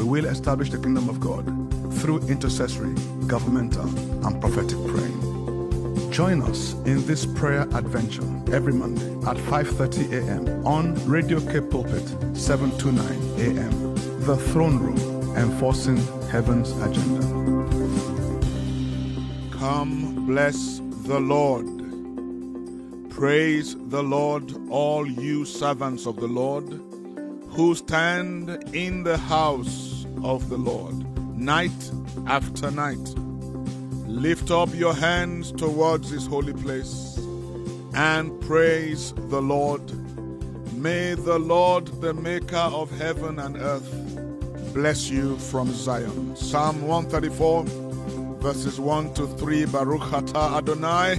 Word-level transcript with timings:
We 0.00 0.06
will 0.06 0.24
establish 0.24 0.70
the 0.70 0.78
kingdom 0.78 1.10
of 1.10 1.20
God 1.20 1.44
through 1.96 2.20
intercessory, 2.20 2.94
governmental, 3.26 3.86
and 4.26 4.40
prophetic 4.40 4.78
praying. 4.86 6.10
Join 6.10 6.40
us 6.40 6.72
in 6.86 7.06
this 7.06 7.26
prayer 7.26 7.68
adventure 7.74 8.24
every 8.50 8.72
Monday 8.72 9.10
at 9.28 9.36
5:30 9.36 10.12
a.m. 10.14 10.66
on 10.66 10.94
Radio 11.06 11.38
Cape 11.52 11.68
Pulpit 11.68 12.08
729 12.34 13.58
a.m. 13.58 13.94
The 14.24 14.38
Throne 14.38 14.78
Room, 14.78 15.36
enforcing 15.36 15.98
heaven's 16.30 16.70
agenda. 16.80 17.20
Come, 19.58 20.24
bless 20.24 20.80
the 21.04 21.20
Lord. 21.20 21.66
Praise 23.10 23.76
the 23.90 24.02
Lord, 24.02 24.50
all 24.70 25.06
you 25.06 25.44
servants 25.44 26.06
of 26.06 26.16
the 26.16 26.26
Lord, 26.26 26.80
who 27.50 27.74
stand 27.74 28.48
in 28.72 29.02
the 29.02 29.18
house 29.18 29.89
of 30.24 30.48
the 30.48 30.56
Lord, 30.56 30.94
night 31.36 31.90
after 32.26 32.70
night. 32.70 33.14
Lift 34.06 34.50
up 34.50 34.74
your 34.74 34.94
hands 34.94 35.52
towards 35.52 36.10
his 36.10 36.26
holy 36.26 36.52
place 36.52 37.18
and 37.94 38.40
praise 38.42 39.12
the 39.28 39.40
Lord. 39.40 39.82
May 40.74 41.14
the 41.14 41.38
Lord, 41.38 41.86
the 42.00 42.14
maker 42.14 42.56
of 42.56 42.90
heaven 42.98 43.38
and 43.38 43.56
earth, 43.56 43.88
bless 44.72 45.10
you 45.10 45.36
from 45.36 45.72
Zion. 45.72 46.36
Psalm 46.36 46.82
134, 46.86 47.64
verses 48.40 48.80
1 48.80 49.14
to 49.14 49.26
3 49.26 49.66
Baruch 49.66 50.00
Atah 50.00 50.58
Adonai, 50.58 51.16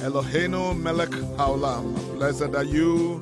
Eloheinu 0.00 0.78
Melech 0.80 1.10
Haolam. 1.36 1.94
Blessed 2.14 2.54
are 2.54 2.64
you, 2.64 3.20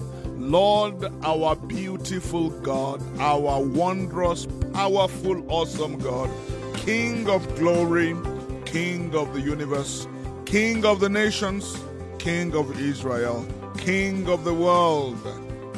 Lord, 0.48 1.04
our 1.24 1.54
beautiful 1.54 2.48
God, 2.48 3.02
our 3.20 3.60
wondrous, 3.60 4.46
powerful, 4.72 5.44
awesome 5.52 5.98
God, 5.98 6.30
King 6.72 7.28
of 7.28 7.46
glory, 7.56 8.16
King 8.64 9.14
of 9.14 9.34
the 9.34 9.42
universe, 9.42 10.08
King 10.46 10.86
of 10.86 11.00
the 11.00 11.08
nations, 11.10 11.78
King 12.18 12.54
of 12.56 12.80
Israel, 12.80 13.46
King 13.76 14.26
of 14.26 14.44
the 14.44 14.54
world, 14.54 15.18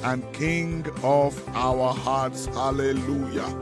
and 0.04 0.22
King 0.32 0.86
of 1.02 1.34
our 1.48 1.92
hearts. 1.92 2.46
Hallelujah. 2.46 3.52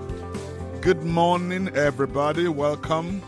Good 0.82 1.04
morning, 1.04 1.70
everybody. 1.74 2.48
Welcome 2.48 3.22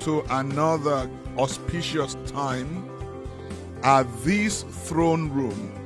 to 0.00 0.22
another 0.28 1.08
auspicious 1.38 2.18
time 2.26 2.86
at 3.82 4.04
this 4.24 4.64
throne 4.64 5.30
room. 5.30 5.83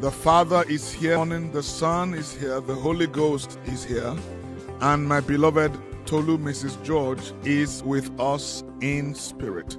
The 0.00 0.10
Father 0.10 0.64
is 0.66 0.90
here, 0.90 1.18
morning, 1.18 1.52
the 1.52 1.62
Son 1.62 2.14
is 2.14 2.34
here, 2.34 2.58
the 2.62 2.74
Holy 2.74 3.06
Ghost 3.06 3.58
is 3.66 3.84
here, 3.84 4.16
and 4.80 5.06
my 5.06 5.20
beloved 5.20 5.78
Tolu, 6.06 6.38
Mrs. 6.38 6.82
George, 6.82 7.34
is 7.44 7.82
with 7.82 8.10
us 8.18 8.64
in 8.80 9.14
spirit. 9.14 9.76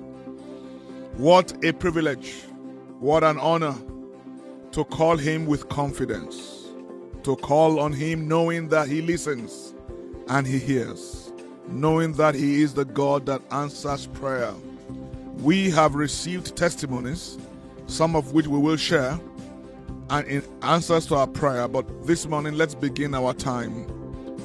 What 1.18 1.52
a 1.66 1.72
privilege, 1.72 2.44
what 3.00 3.24
an 3.24 3.40
honor 3.40 3.74
to 4.74 4.84
call 4.84 5.18
him 5.18 5.48
with 5.48 5.68
confidence, 5.70 6.68
to 7.24 7.36
call 7.38 7.80
on 7.80 7.92
him 7.92 8.28
knowing 8.28 8.68
that 8.68 8.88
he 8.90 9.02
listens 9.02 9.74
and 10.28 10.46
he 10.46 10.60
hears, 10.60 11.34
knowing 11.68 12.14
that 12.14 12.36
he 12.36 12.62
is 12.62 12.76
the 12.76 12.86
God 12.86 13.26
that 13.26 13.42
answers 13.50 14.06
prayer. 14.06 14.54
We 15.38 15.72
have 15.72 15.96
received 15.96 16.56
testimonies, 16.56 17.40
some 17.88 18.16
of 18.16 18.34
which 18.34 18.46
we 18.46 18.60
will 18.60 18.78
share, 18.78 19.20
and 20.12 20.28
in 20.28 20.44
answers 20.62 21.06
to 21.08 21.16
our 21.16 21.26
prayer. 21.26 21.68
But 21.68 22.06
this 22.06 22.28
morning, 22.28 22.56
let's 22.56 22.76
begin 22.76 23.16
our 23.16 23.34
time 23.34 23.88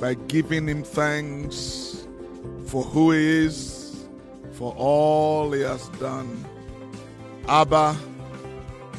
by 0.01 0.15
giving 0.15 0.69
him 0.69 0.85
thanks 0.85 2.07
for 2.67 2.85
who 2.85 3.11
he 3.11 3.45
is, 3.45 4.07
for 4.53 4.73
all 4.77 5.51
he 5.53 5.63
has 5.63 5.89
done. 6.01 6.45
Abba, 7.49 7.97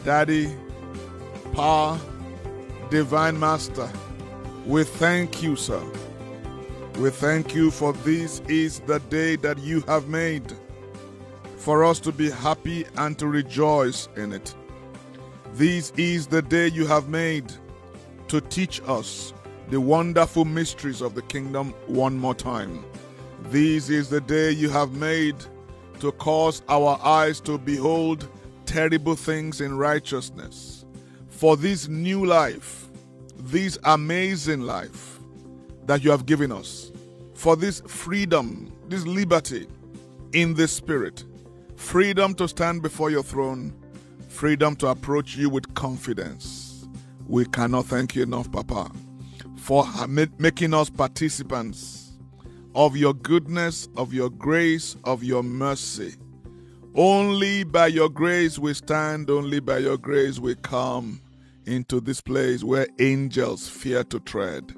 Daddy, 0.03 0.53
Pa, 1.53 1.99
Divine 2.91 3.39
Master, 3.39 3.89
we 4.65 4.83
thank 4.83 5.41
you, 5.41 5.55
sir. 5.55 5.81
We 6.97 7.11
thank 7.11 7.55
you 7.55 7.71
for 7.71 7.93
this 7.93 8.41
is 8.47 8.79
the 8.81 8.99
day 8.99 9.37
that 9.37 9.59
you 9.59 9.81
have 9.81 10.09
made 10.09 10.51
for 11.55 11.85
us 11.85 11.99
to 12.01 12.11
be 12.11 12.29
happy 12.29 12.85
and 12.97 13.17
to 13.19 13.27
rejoice 13.27 14.09
in 14.17 14.33
it. 14.33 14.53
This 15.57 15.91
is 15.97 16.27
the 16.27 16.43
day 16.43 16.67
you 16.67 16.85
have 16.85 17.09
made 17.09 17.51
to 18.27 18.41
teach 18.41 18.79
us 18.85 19.33
the 19.71 19.81
wonderful 19.81 20.45
mysteries 20.45 21.01
of 21.01 21.15
the 21.15 21.23
kingdom 21.23 21.73
one 21.87 22.15
more 22.15 22.35
time. 22.35 22.85
This 23.45 23.89
is 23.89 24.07
the 24.07 24.21
day 24.21 24.51
you 24.51 24.69
have 24.69 24.91
made 24.91 25.35
to 25.99 26.11
cause 26.11 26.61
our 26.69 26.99
eyes 27.03 27.39
to 27.41 27.57
behold 27.57 28.27
terrible 28.67 29.15
things 29.15 29.59
in 29.59 29.75
righteousness. 29.75 30.85
For 31.27 31.57
this 31.57 31.87
new 31.87 32.23
life, 32.23 32.87
this 33.37 33.79
amazing 33.83 34.61
life 34.61 35.17
that 35.87 36.03
you 36.03 36.11
have 36.11 36.27
given 36.27 36.51
us, 36.51 36.91
for 37.33 37.55
this 37.55 37.81
freedom, 37.87 38.71
this 38.89 39.07
liberty 39.07 39.65
in 40.33 40.53
the 40.53 40.67
spirit, 40.67 41.23
freedom 41.75 42.35
to 42.35 42.47
stand 42.47 42.83
before 42.83 43.09
your 43.09 43.23
throne, 43.23 43.73
freedom 44.37 44.75
to 44.75 44.85
approach 44.85 45.35
you 45.35 45.49
with 45.49 45.73
confidence. 45.73 46.87
We 47.25 47.45
cannot 47.45 47.87
thank 47.87 48.15
you 48.15 48.21
enough, 48.21 48.51
Papa, 48.51 48.91
for 49.55 49.83
making 50.37 50.75
us 50.75 50.91
participants 50.91 52.11
of 52.75 52.95
your 52.95 53.15
goodness, 53.15 53.89
of 53.97 54.13
your 54.13 54.29
grace, 54.29 54.95
of 55.05 55.23
your 55.23 55.41
mercy. 55.41 56.13
Only 56.93 57.63
by 57.63 57.87
your 57.87 58.09
grace 58.09 58.59
we 58.59 58.75
stand, 58.75 59.31
only 59.31 59.59
by 59.59 59.79
your 59.79 59.97
grace 59.97 60.37
we 60.37 60.53
come 60.53 61.19
into 61.65 61.99
this 61.99 62.21
place 62.21 62.63
where 62.63 62.85
angels 62.99 63.67
fear 63.67 64.03
to 64.03 64.19
tread. 64.19 64.71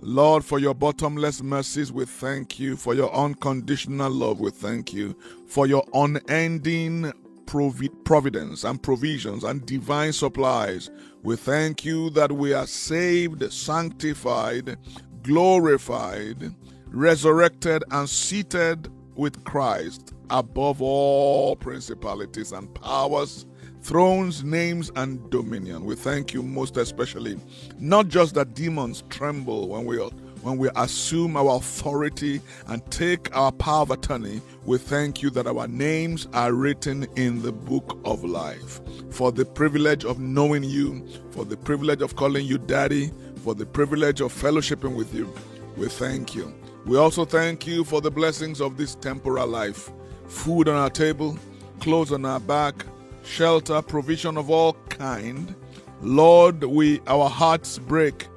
Lord, 0.00 0.44
for 0.44 0.60
your 0.60 0.74
bottomless 0.74 1.42
mercies, 1.42 1.90
we 1.90 2.04
thank 2.04 2.60
you. 2.60 2.76
For 2.76 2.94
your 2.94 3.12
unconditional 3.12 4.12
love, 4.12 4.38
we 4.38 4.52
thank 4.52 4.92
you. 4.92 5.16
For 5.48 5.66
your 5.66 5.84
unending 5.92 7.12
providence 7.46 8.64
and 8.64 8.82
provisions 8.82 9.44
and 9.44 9.64
divine 9.66 10.12
supplies, 10.12 10.90
we 11.22 11.36
thank 11.36 11.84
you 11.84 12.10
that 12.10 12.32
we 12.32 12.52
are 12.52 12.66
saved, 12.66 13.52
sanctified, 13.52 14.76
glorified, 15.22 16.54
resurrected, 16.86 17.84
and 17.90 18.08
seated 18.08 18.88
with 19.14 19.44
Christ 19.44 20.12
above 20.30 20.82
all 20.82 21.56
principalities 21.56 22.52
and 22.52 22.74
powers 22.74 23.46
thrones, 23.86 24.42
names, 24.42 24.90
and 24.96 25.30
dominion. 25.30 25.84
We 25.84 25.94
thank 25.94 26.34
you 26.34 26.42
most 26.42 26.76
especially, 26.76 27.38
not 27.78 28.08
just 28.08 28.34
that 28.34 28.52
demons 28.52 29.04
tremble 29.08 29.68
when 29.68 29.84
we 29.84 30.00
when 30.46 30.58
we 30.58 30.68
assume 30.76 31.36
our 31.36 31.56
authority 31.56 32.40
and 32.68 32.88
take 32.88 33.36
our 33.36 33.50
power 33.50 33.82
of 33.82 33.90
attorney, 33.90 34.40
we 34.64 34.78
thank 34.78 35.20
you 35.20 35.28
that 35.28 35.44
our 35.48 35.66
names 35.66 36.28
are 36.32 36.52
written 36.52 37.04
in 37.16 37.42
the 37.42 37.50
book 37.50 37.98
of 38.04 38.22
life. 38.22 38.80
For 39.10 39.32
the 39.32 39.44
privilege 39.44 40.04
of 40.04 40.20
knowing 40.20 40.62
you, 40.62 41.04
for 41.32 41.44
the 41.44 41.56
privilege 41.56 42.00
of 42.00 42.14
calling 42.14 42.46
you 42.46 42.58
daddy, 42.58 43.10
for 43.42 43.56
the 43.56 43.66
privilege 43.66 44.20
of 44.20 44.32
fellowshipping 44.32 44.94
with 44.94 45.12
you, 45.12 45.34
we 45.76 45.88
thank 45.88 46.36
you. 46.36 46.54
We 46.84 46.96
also 46.96 47.24
thank 47.24 47.66
you 47.66 47.82
for 47.82 48.00
the 48.00 48.12
blessings 48.12 48.60
of 48.60 48.76
this 48.76 48.94
temporal 48.94 49.48
life 49.48 49.90
food 50.28 50.68
on 50.68 50.76
our 50.76 50.90
table, 50.90 51.36
clothes 51.80 52.12
on 52.12 52.24
our 52.24 52.38
back, 52.38 52.86
shelter, 53.24 53.82
provision 53.82 54.36
of 54.36 54.48
all 54.48 54.74
kind. 54.90 55.56
Lord, 56.02 56.62
we 56.62 57.00
our 57.08 57.28
hearts 57.28 57.80
break 57.80 58.28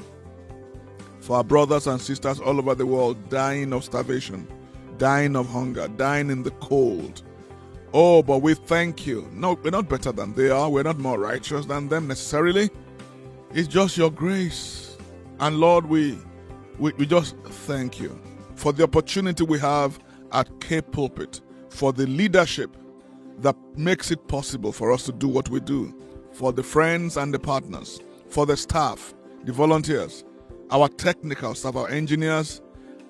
for 1.30 1.38
our 1.38 1.44
brothers 1.44 1.86
and 1.86 2.02
sisters 2.02 2.40
all 2.40 2.58
over 2.58 2.74
the 2.74 2.88
world 2.88 3.30
dying 3.30 3.72
of 3.72 3.84
starvation, 3.84 4.48
dying 4.98 5.36
of 5.36 5.48
hunger, 5.48 5.88
dying 5.90 6.32
in 6.32 6.42
the 6.42 6.50
cold. 6.50 7.22
Oh, 7.94 8.24
but 8.24 8.40
we 8.40 8.56
thank 8.56 9.06
you. 9.06 9.30
No, 9.32 9.54
we're 9.54 9.70
not 9.70 9.88
better 9.88 10.12
than 10.12 10.34
they 10.34 10.50
are. 10.50 10.68
We're 10.72 10.82
not 10.82 10.98
more 10.98 11.20
righteous 11.20 11.68
than 11.68 11.88
them 11.88 12.08
necessarily. 12.08 12.72
It's 13.54 13.68
just 13.68 13.96
your 13.96 14.10
grace. 14.10 14.98
And 15.40 15.60
Lord, 15.60 15.86
we 15.86 16.18
we, 16.80 16.94
we 16.94 17.06
just 17.06 17.36
thank 17.68 18.00
you 18.00 18.20
for 18.56 18.74
the 18.74 18.82
opportunity 18.82 19.44
we 19.44 19.60
have 19.60 20.00
at 20.32 20.60
Cape 20.60 20.92
Pulpit, 20.92 21.42
for 21.70 21.94
the 21.94 22.08
leadership 22.08 22.76
that 23.38 23.56
makes 23.78 24.10
it 24.10 24.28
possible 24.28 24.72
for 24.72 24.92
us 24.92 25.04
to 25.04 25.12
do 25.12 25.28
what 25.28 25.48
we 25.50 25.60
do, 25.60 25.94
for 26.32 26.52
the 26.52 26.64
friends 26.64 27.18
and 27.18 27.32
the 27.32 27.38
partners, 27.40 28.00
for 28.30 28.48
the 28.48 28.58
staff, 28.58 29.14
the 29.44 29.54
volunteers, 29.54 30.24
our 30.72 30.88
technical 30.88 31.56
staff, 31.56 31.76
our 31.76 31.90
engineers, 31.90 32.62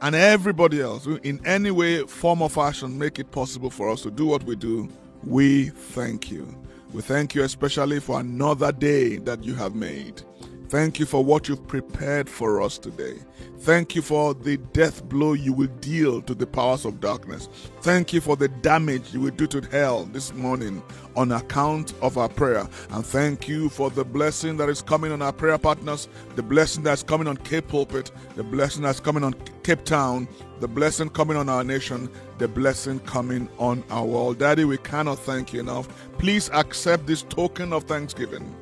and 0.01 0.15
everybody 0.15 0.81
else 0.81 1.05
who, 1.05 1.19
in 1.23 1.45
any 1.45 1.71
way, 1.71 2.03
form 2.05 2.41
or 2.41 2.49
fashion, 2.49 2.97
make 2.97 3.19
it 3.19 3.31
possible 3.31 3.69
for 3.69 3.89
us 3.89 4.01
to 4.03 4.11
do 4.11 4.25
what 4.25 4.43
we 4.43 4.55
do. 4.55 4.87
We 5.23 5.69
thank 5.69 6.31
you. 6.31 6.47
We 6.93 7.01
thank 7.01 7.35
you 7.35 7.43
especially 7.43 7.99
for 7.99 8.19
another 8.19 8.71
day 8.71 9.17
that 9.17 9.43
you 9.43 9.55
have 9.55 9.75
made. 9.75 10.21
Thank 10.69 10.99
you 10.99 11.07
for 11.07 11.25
what 11.25 11.49
you've 11.49 11.65
prepared 11.67 12.29
for 12.29 12.61
us 12.61 12.77
today. 12.77 13.15
Thank 13.61 13.95
you 13.95 14.03
for 14.03 14.35
the 14.35 14.57
death 14.57 15.03
blow 15.09 15.33
you 15.33 15.51
will 15.51 15.73
deal 15.81 16.21
to 16.21 16.35
the 16.35 16.45
powers 16.45 16.85
of 16.85 16.99
darkness. 16.99 17.49
Thank 17.81 18.13
you 18.13 18.21
for 18.21 18.35
the 18.35 18.49
damage 18.49 19.11
you 19.11 19.19
will 19.19 19.31
do 19.31 19.47
to 19.47 19.61
hell 19.71 20.05
this 20.05 20.31
morning 20.35 20.83
on 21.15 21.31
account 21.31 21.95
of 22.03 22.19
our 22.19 22.29
prayer. 22.29 22.69
And 22.91 23.03
thank 23.03 23.47
you 23.47 23.69
for 23.69 23.89
the 23.89 24.05
blessing 24.05 24.57
that 24.57 24.69
is 24.69 24.83
coming 24.83 25.11
on 25.11 25.23
our 25.23 25.33
prayer 25.33 25.57
partners, 25.57 26.07
the 26.35 26.43
blessing 26.43 26.83
that's 26.83 27.01
coming 27.01 27.27
on 27.27 27.37
Cape 27.37 27.67
Pulpit, 27.67 28.11
the 28.35 28.43
blessing 28.43 28.83
that's 28.83 28.99
coming 28.99 29.23
on 29.23 29.33
Cape 29.63 29.83
Town, 29.85 30.27
the 30.59 30.67
blessing 30.67 31.09
coming 31.09 31.35
on 31.35 31.49
our 31.49 31.63
nation, 31.63 32.11
the 32.37 32.47
blessing 32.47 32.99
coming 32.99 33.49
on 33.57 33.83
our 33.89 34.05
world. 34.05 34.37
Daddy, 34.37 34.65
we 34.65 34.77
cannot 34.77 35.17
thank 35.17 35.51
you 35.51 35.61
enough. 35.61 35.87
Please 36.19 36.51
accept 36.53 37.07
this 37.07 37.23
token 37.23 37.73
of 37.73 37.85
thanksgiving 37.85 38.55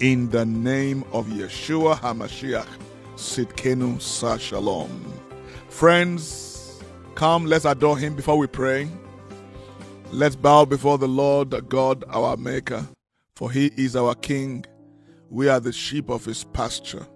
in 0.00 0.30
the 0.30 0.46
name 0.46 1.04
of 1.12 1.26
Yeshua 1.26 1.94
HaMashiach, 1.96 2.66
Tsidkenu 3.16 4.00
Shalom. 4.40 5.12
Friends, 5.68 6.82
come, 7.14 7.44
let's 7.44 7.66
adore 7.66 7.98
him 7.98 8.16
before 8.16 8.38
we 8.38 8.46
pray. 8.46 8.88
Let's 10.10 10.36
bow 10.36 10.64
before 10.64 10.96
the 10.96 11.06
Lord 11.06 11.68
God, 11.68 12.04
our 12.08 12.38
Maker, 12.38 12.86
for 13.36 13.52
he 13.52 13.70
is 13.76 13.94
our 13.94 14.14
King. 14.14 14.64
We 15.28 15.48
are 15.48 15.60
the 15.60 15.72
sheep 15.72 16.08
of 16.08 16.24
his 16.24 16.44
pasture. 16.44 17.06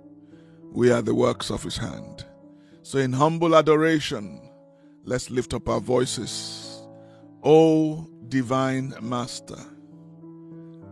We 0.71 0.91
are 0.91 1.03
the 1.03 1.15
works 1.15 1.51
of 1.51 1.63
his 1.63 1.79
hand. 1.79 2.27
So, 2.83 2.99
in 2.99 3.15
humble 3.15 3.57
adoration, 3.57 4.41
let's 5.05 5.31
lift 5.31 5.55
up 5.55 5.71
our 5.71 5.81
voices. 5.81 6.83
O 7.43 8.07
divine 8.29 8.95
Master, 9.01 9.59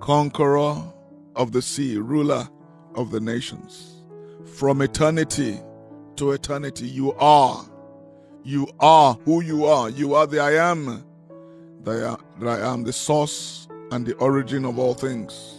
Conqueror, 0.00 0.92
of 1.36 1.52
the 1.52 1.62
sea, 1.62 1.96
ruler 1.96 2.48
of 2.94 3.10
the 3.10 3.20
nations. 3.20 4.02
From 4.44 4.82
eternity 4.82 5.58
to 6.16 6.32
eternity, 6.32 6.86
you 6.86 7.12
are. 7.14 7.64
You 8.44 8.68
are 8.80 9.14
who 9.24 9.42
you 9.42 9.66
are. 9.66 9.88
You 9.88 10.14
are 10.14 10.26
the 10.26 10.40
I 10.40 10.70
am. 10.70 11.04
The 11.82 12.18
I 12.42 12.72
am 12.72 12.84
the 12.84 12.92
source 12.92 13.68
and 13.90 14.06
the 14.06 14.14
origin 14.14 14.64
of 14.64 14.78
all 14.78 14.94
things. 14.94 15.58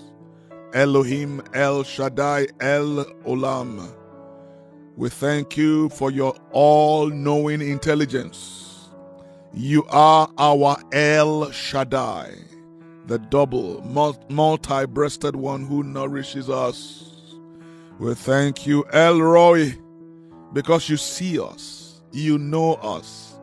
Elohim, 0.73 1.41
El 1.53 1.83
Shaddai, 1.83 2.47
El 2.59 3.05
Olam. 3.25 3.93
We 4.95 5.09
thank 5.09 5.57
you 5.57 5.89
for 5.89 6.11
your 6.11 6.35
all 6.51 7.07
knowing 7.07 7.61
intelligence. 7.61 8.89
You 9.53 9.85
are 9.89 10.29
our 10.37 10.77
El 10.91 11.51
Shaddai 11.51 12.52
the 13.07 13.19
double, 13.19 13.81
multi 14.29 14.85
breasted 14.85 15.35
one 15.35 15.65
who 15.65 15.83
nourishes 15.83 16.49
us. 16.49 17.09
We 17.99 18.13
thank 18.15 18.65
you, 18.65 18.85
El 18.91 19.21
Roi, 19.21 19.77
because 20.53 20.89
you 20.89 20.97
see 20.97 21.39
us, 21.39 22.01
you 22.11 22.37
know 22.37 22.75
us. 22.75 23.39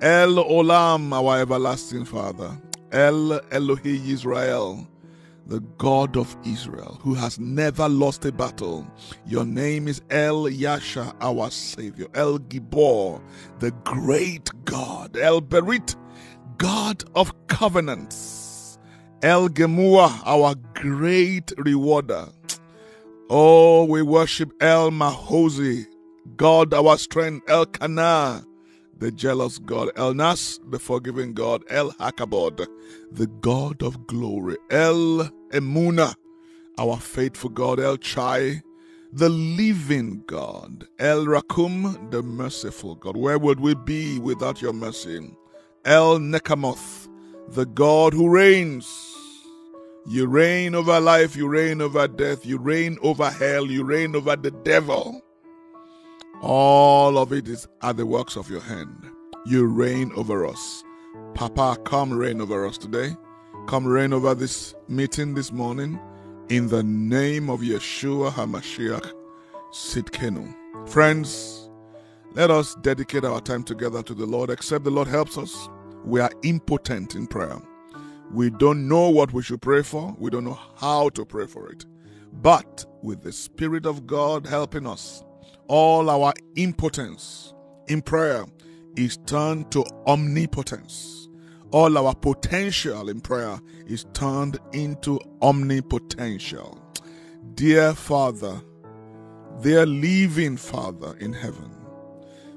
El 0.00 0.34
Olam, 0.34 1.12
our 1.12 1.40
everlasting 1.40 2.04
Father. 2.04 2.60
El 2.92 3.40
Elohi 3.50 4.06
Israel, 4.08 4.86
the 5.46 5.60
God 5.78 6.16
of 6.16 6.36
Israel, 6.44 6.98
who 7.02 7.14
has 7.14 7.38
never 7.38 7.88
lost 7.88 8.24
a 8.24 8.32
battle. 8.32 8.86
Your 9.26 9.44
name 9.44 9.88
is 9.88 10.02
El 10.10 10.48
Yasha, 10.48 11.14
our 11.20 11.50
Savior. 11.50 12.06
El 12.14 12.38
Gibor, 12.38 13.22
the 13.58 13.70
great 13.84 14.50
God. 14.64 15.16
El 15.16 15.40
Berit, 15.40 15.96
God 16.58 17.04
of 17.14 17.32
covenants. 17.48 18.35
El 19.22 19.48
Gemua, 19.48 20.20
our 20.24 20.54
great 20.74 21.52
rewarder. 21.56 22.28
Oh, 23.30 23.84
we 23.84 24.02
worship 24.02 24.52
El 24.60 24.90
Mahozi, 24.90 25.86
God 26.36 26.74
our 26.74 26.98
strength, 26.98 27.48
El 27.48 27.66
Kana, 27.66 28.44
the 28.98 29.10
jealous 29.10 29.58
God, 29.58 29.90
El 29.96 30.14
Nas, 30.14 30.60
the 30.68 30.78
forgiving 30.78 31.32
God, 31.32 31.64
El 31.70 31.92
Hakabod, 31.92 32.66
the 33.10 33.26
God 33.26 33.82
of 33.82 34.06
glory, 34.06 34.56
El 34.70 35.30
Emuna, 35.50 36.14
our 36.78 36.98
faithful 36.98 37.50
God, 37.50 37.80
El 37.80 37.96
Chai, 37.96 38.62
the 39.12 39.30
living 39.30 40.22
God, 40.26 40.86
El 40.98 41.24
Rakum, 41.24 42.10
the 42.10 42.22
merciful 42.22 42.96
God. 42.96 43.16
Where 43.16 43.38
would 43.38 43.60
we 43.60 43.74
be 43.74 44.18
without 44.18 44.60
your 44.60 44.74
mercy? 44.74 45.30
El 45.86 46.18
Nekamoth, 46.18 47.08
the 47.48 47.64
God 47.64 48.12
who 48.12 48.28
reigns. 48.28 49.05
You 50.08 50.28
reign 50.28 50.76
over 50.76 51.00
life, 51.00 51.34
you 51.34 51.48
reign 51.48 51.80
over 51.80 52.06
death, 52.06 52.46
you 52.46 52.58
reign 52.58 52.96
over 53.02 53.28
hell, 53.28 53.66
you 53.66 53.82
reign 53.82 54.14
over 54.14 54.36
the 54.36 54.52
devil. 54.52 55.20
All 56.40 57.18
of 57.18 57.32
it 57.32 57.48
is 57.48 57.66
at 57.82 57.96
the 57.96 58.06
works 58.06 58.36
of 58.36 58.48
your 58.48 58.60
hand. 58.60 59.04
You 59.46 59.66
reign 59.66 60.12
over 60.14 60.46
us. 60.46 60.84
Papa, 61.34 61.78
come 61.84 62.12
reign 62.12 62.40
over 62.40 62.64
us 62.64 62.78
today. 62.78 63.16
Come 63.66 63.84
reign 63.84 64.12
over 64.12 64.32
this 64.32 64.76
meeting 64.86 65.34
this 65.34 65.50
morning. 65.50 65.98
In 66.50 66.68
the 66.68 66.84
name 66.84 67.50
of 67.50 67.60
Yeshua 67.60 68.30
HaMashiach, 68.30 69.12
Tsidkenu. 69.72 70.54
Friends, 70.88 71.68
let 72.34 72.52
us 72.52 72.76
dedicate 72.76 73.24
our 73.24 73.40
time 73.40 73.64
together 73.64 74.04
to 74.04 74.14
the 74.14 74.26
Lord. 74.26 74.50
Except 74.50 74.84
the 74.84 74.90
Lord 74.90 75.08
helps 75.08 75.36
us, 75.36 75.68
we 76.04 76.20
are 76.20 76.30
impotent 76.44 77.16
in 77.16 77.26
prayer. 77.26 77.60
We 78.32 78.50
don't 78.50 78.88
know 78.88 79.08
what 79.08 79.32
we 79.32 79.42
should 79.42 79.62
pray 79.62 79.82
for, 79.82 80.14
we 80.18 80.30
don't 80.30 80.44
know 80.44 80.58
how 80.76 81.10
to 81.10 81.24
pray 81.24 81.46
for 81.46 81.70
it. 81.70 81.86
But 82.32 82.84
with 83.02 83.22
the 83.22 83.32
Spirit 83.32 83.86
of 83.86 84.06
God 84.06 84.46
helping 84.46 84.86
us, 84.86 85.22
all 85.68 86.10
our 86.10 86.32
impotence 86.56 87.54
in 87.88 88.02
prayer 88.02 88.44
is 88.96 89.16
turned 89.26 89.70
to 89.72 89.84
omnipotence. 90.06 91.28
All 91.70 91.96
our 91.98 92.14
potential 92.14 93.08
in 93.08 93.20
prayer 93.20 93.60
is 93.86 94.06
turned 94.12 94.58
into 94.72 95.18
omnipotential. 95.42 96.80
Dear 97.54 97.94
Father, 97.94 98.60
dear 99.62 99.86
living 99.86 100.56
Father 100.56 101.16
in 101.18 101.32
heaven, 101.32 101.70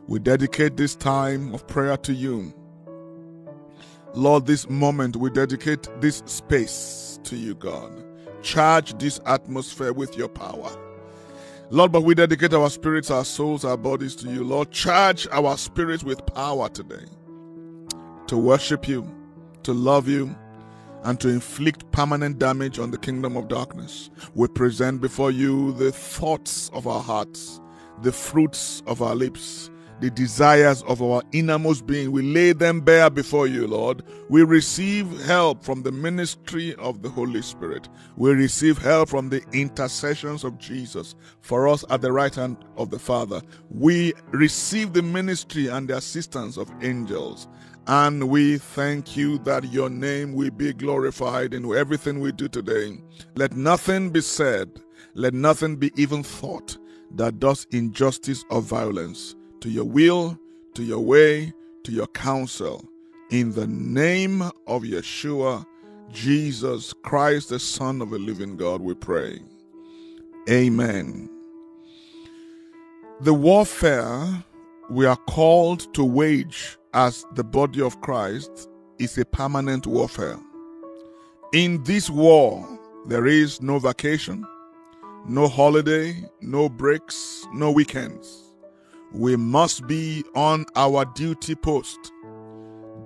we 0.07 0.19
dedicate 0.19 0.77
this 0.77 0.95
time 0.95 1.53
of 1.53 1.67
prayer 1.67 1.97
to 1.97 2.13
you. 2.13 2.53
Lord, 4.15 4.47
this 4.47 4.67
moment 4.69 5.15
we 5.15 5.29
dedicate 5.29 5.87
this 6.01 6.23
space 6.25 7.19
to 7.23 7.35
you, 7.35 7.53
God. 7.55 8.03
Charge 8.41 8.97
this 8.97 9.19
atmosphere 9.25 9.93
with 9.93 10.17
your 10.17 10.29
power. 10.29 10.71
Lord, 11.69 11.91
but 11.91 12.01
we 12.01 12.15
dedicate 12.15 12.53
our 12.53 12.69
spirits, 12.71 13.11
our 13.11 13.23
souls, 13.23 13.63
our 13.63 13.77
bodies 13.77 14.15
to 14.17 14.29
you. 14.29 14.43
Lord, 14.43 14.71
charge 14.71 15.27
our 15.31 15.55
spirits 15.57 16.03
with 16.03 16.25
power 16.25 16.69
today 16.69 17.05
to 18.25 18.37
worship 18.37 18.87
you, 18.87 19.07
to 19.63 19.73
love 19.73 20.07
you, 20.07 20.35
and 21.03 21.19
to 21.19 21.29
inflict 21.29 21.91
permanent 21.91 22.39
damage 22.39 22.79
on 22.79 22.89
the 22.91 22.97
kingdom 22.97 23.37
of 23.37 23.47
darkness. 23.47 24.09
We 24.33 24.47
present 24.47 25.01
before 25.01 25.31
you 25.31 25.73
the 25.73 25.91
thoughts 25.91 26.69
of 26.73 26.87
our 26.87 27.01
hearts, 27.01 27.61
the 28.01 28.11
fruits 28.11 28.81
of 28.87 29.01
our 29.01 29.15
lips 29.15 29.68
the 29.99 30.09
desires 30.09 30.81
of 30.83 31.01
our 31.01 31.21
innermost 31.31 31.85
being. 31.85 32.11
We 32.11 32.21
lay 32.21 32.53
them 32.53 32.81
bare 32.81 33.09
before 33.09 33.47
you, 33.47 33.67
Lord. 33.67 34.03
We 34.29 34.43
receive 34.43 35.25
help 35.25 35.63
from 35.63 35.83
the 35.83 35.91
ministry 35.91 36.75
of 36.75 37.01
the 37.01 37.09
Holy 37.09 37.41
Spirit. 37.41 37.89
We 38.15 38.31
receive 38.31 38.77
help 38.77 39.09
from 39.09 39.29
the 39.29 39.43
intercessions 39.51 40.43
of 40.43 40.57
Jesus 40.57 41.15
for 41.41 41.67
us 41.67 41.83
at 41.89 42.01
the 42.01 42.11
right 42.11 42.33
hand 42.33 42.57
of 42.77 42.89
the 42.89 42.99
Father. 42.99 43.41
We 43.69 44.13
receive 44.31 44.93
the 44.93 45.01
ministry 45.01 45.67
and 45.67 45.87
the 45.89 45.97
assistance 45.97 46.57
of 46.57 46.71
angels. 46.81 47.47
And 47.87 48.29
we 48.29 48.59
thank 48.59 49.17
you 49.17 49.39
that 49.39 49.71
your 49.73 49.89
name 49.89 50.33
will 50.33 50.51
be 50.51 50.73
glorified 50.73 51.53
in 51.53 51.65
everything 51.75 52.19
we 52.19 52.31
do 52.31 52.47
today. 52.47 52.99
Let 53.35 53.53
nothing 53.53 54.11
be 54.11 54.21
said, 54.21 54.69
let 55.15 55.33
nothing 55.33 55.75
be 55.75 55.91
even 55.95 56.21
thought 56.23 56.77
that 57.15 57.39
does 57.39 57.65
injustice 57.71 58.45
or 58.51 58.61
violence 58.61 59.35
to 59.61 59.69
your 59.69 59.85
will, 59.85 60.39
to 60.73 60.83
your 60.83 60.99
way, 60.99 61.53
to 61.83 61.91
your 61.91 62.07
counsel. 62.07 62.87
In 63.29 63.51
the 63.51 63.67
name 63.67 64.41
of 64.41 64.83
Yeshua, 64.83 65.65
Jesus 66.11 66.93
Christ, 67.03 67.49
the 67.49 67.59
Son 67.59 68.01
of 68.01 68.09
the 68.09 68.19
living 68.19 68.57
God, 68.57 68.81
we 68.81 68.93
pray. 68.93 69.39
Amen. 70.49 71.29
The 73.21 73.33
warfare 73.33 74.43
we 74.89 75.05
are 75.05 75.17
called 75.17 75.93
to 75.93 76.03
wage 76.03 76.77
as 76.93 77.25
the 77.35 77.43
body 77.43 77.81
of 77.81 78.01
Christ 78.01 78.69
is 78.97 79.17
a 79.17 79.25
permanent 79.25 79.85
warfare. 79.85 80.39
In 81.53 81.83
this 81.83 82.09
war, 82.09 82.67
there 83.05 83.27
is 83.27 83.61
no 83.61 83.77
vacation, 83.79 84.45
no 85.27 85.47
holiday, 85.47 86.15
no 86.41 86.69
breaks, 86.69 87.45
no 87.53 87.71
weekends. 87.71 88.48
We 89.11 89.35
must 89.35 89.87
be 89.87 90.23
on 90.35 90.65
our 90.75 91.05
duty 91.05 91.55
post 91.55 91.97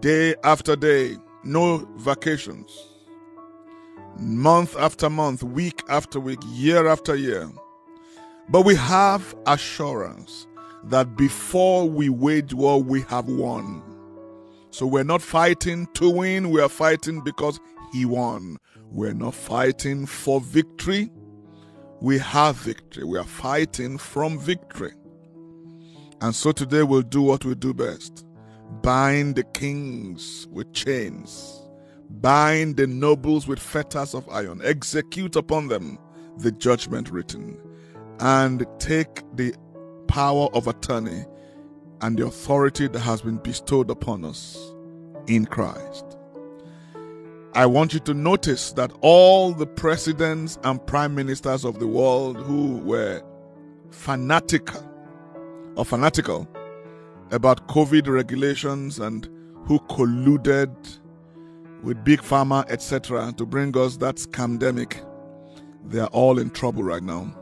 day 0.01 0.35
after 0.43 0.75
day, 0.75 1.15
no 1.43 1.87
vacations, 1.95 2.71
month 4.19 4.75
after 4.77 5.09
month, 5.09 5.43
week 5.43 5.81
after 5.87 6.19
week, 6.19 6.39
year 6.49 6.87
after 6.87 7.15
year. 7.15 7.49
But 8.49 8.63
we 8.63 8.75
have 8.75 9.33
assurance 9.47 10.45
that 10.85 11.15
before 11.15 11.89
we 11.89 12.09
wage 12.09 12.53
war, 12.53 12.83
we 12.83 13.01
have 13.03 13.27
won. 13.29 13.81
So 14.71 14.85
we're 14.85 15.05
not 15.05 15.21
fighting 15.21 15.87
to 15.93 16.09
win, 16.09 16.49
we 16.49 16.59
are 16.59 16.69
fighting 16.69 17.21
because 17.21 17.59
He 17.93 18.05
won. 18.05 18.57
We're 18.91 19.13
not 19.13 19.35
fighting 19.35 20.05
for 20.05 20.41
victory, 20.41 21.09
we 22.03 22.17
have 22.19 22.57
victory. 22.57 23.05
We 23.05 23.17
are 23.17 23.23
fighting 23.23 23.97
from 23.97 24.37
victory. 24.37 24.91
And 26.23 26.33
so 26.33 26.53
today 26.53 26.83
we'll 26.83 27.01
do 27.01 27.21
what 27.21 27.43
we 27.43 27.53
do 27.53 27.73
best. 27.73 28.25
Bind 28.81 29.35
the 29.35 29.43
kings 29.43 30.47
with 30.49 30.71
chains, 30.71 31.61
bind 32.09 32.77
the 32.77 32.87
nobles 32.87 33.45
with 33.45 33.59
fetters 33.59 34.13
of 34.13 34.29
iron, 34.29 34.61
execute 34.63 35.35
upon 35.35 35.67
them 35.67 35.99
the 36.37 36.49
judgment 36.49 37.11
written, 37.11 37.59
and 38.21 38.65
take 38.79 39.21
the 39.35 39.53
power 40.07 40.47
of 40.53 40.67
attorney 40.67 41.25
and 41.99 42.17
the 42.17 42.25
authority 42.25 42.87
that 42.87 42.99
has 42.99 43.21
been 43.21 43.37
bestowed 43.39 43.89
upon 43.89 44.23
us 44.23 44.57
in 45.27 45.45
Christ. 45.45 46.05
I 47.53 47.65
want 47.65 47.93
you 47.93 47.99
to 47.99 48.13
notice 48.13 48.71
that 48.71 48.93
all 49.01 49.51
the 49.51 49.67
presidents 49.67 50.57
and 50.63 50.87
prime 50.87 51.15
ministers 51.15 51.65
of 51.65 51.79
the 51.79 51.87
world 51.87 52.37
who 52.37 52.77
were 52.77 53.21
fanatical 53.91 54.92
or 55.75 55.85
fanatical 55.85 56.47
about 57.31 57.67
COVID 57.67 58.07
regulations 58.07 58.99
and 58.99 59.29
who 59.65 59.79
colluded 59.79 60.99
with 61.81 62.03
big 62.03 62.21
pharma, 62.21 62.69
etc., 62.69 63.33
to 63.37 63.45
bring 63.45 63.75
us 63.77 63.97
that 63.97 64.15
scamdemic, 64.15 65.05
they 65.85 65.99
are 65.99 66.07
all 66.07 66.39
in 66.39 66.49
trouble 66.49 66.83
right 66.83 67.03
now. 67.03 67.33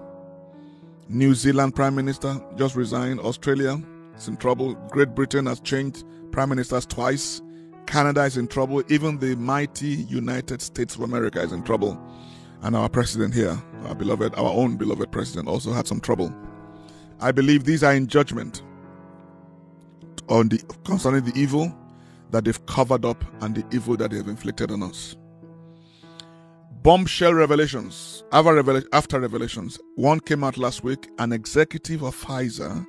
New 1.08 1.34
Zealand 1.34 1.76
Prime 1.76 1.94
Minister 1.94 2.42
just 2.56 2.76
resigned. 2.76 3.20
Australia 3.20 3.82
is 4.16 4.28
in 4.28 4.38
trouble. 4.38 4.76
Great 4.90 5.14
Britain 5.14 5.46
has 5.46 5.60
changed 5.60 6.06
prime 6.32 6.50
ministers 6.50 6.86
twice. 6.86 7.42
Canada 7.86 8.24
is 8.24 8.38
in 8.38 8.48
trouble. 8.48 8.82
Even 8.88 9.20
the 9.20 9.36
mighty 9.36 10.06
United 10.10 10.62
States 10.62 10.96
of 10.96 11.02
America 11.02 11.42
is 11.42 11.52
in 11.52 11.64
trouble. 11.64 12.02
And 12.62 12.76
our 12.76 12.88
president 12.88 13.34
here, 13.34 13.62
our 13.86 13.96
beloved, 13.96 14.34
our 14.36 14.52
own 14.52 14.78
beloved 14.78 15.12
president, 15.12 15.48
also 15.48 15.74
had 15.74 15.88
some 15.88 16.00
trouble. 16.00 16.34
I 17.22 17.32
believe 17.32 17.63
these 17.63 17.84
are 17.84 17.94
in 17.94 18.08
judgment 18.08 18.63
on 20.28 20.50
the 20.50 20.58
concerning 20.86 21.24
the 21.24 21.34
evil 21.40 21.72
that 22.32 22.46
they've 22.46 22.66
covered 22.66 23.06
up 23.06 23.24
and 23.42 23.56
the 23.56 23.75
evil 23.75 23.96
that 23.98 24.12
they've 24.12 24.28
inflicted 24.28 24.72
on 24.72 24.82
us. 24.84 25.16
Bombshell 26.82 27.34
revelations. 27.34 28.24
After 28.32 29.20
revelations, 29.20 29.80
one 29.96 30.20
came 30.20 30.44
out 30.44 30.58
last 30.58 30.84
week. 30.84 31.10
An 31.20 31.32
executive 31.32 32.01
of 32.01 32.16
Pfizer 32.16 32.86